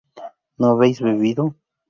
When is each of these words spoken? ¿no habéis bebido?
¿no 0.57 0.65
habéis 0.71 0.99
bebido? 0.99 1.55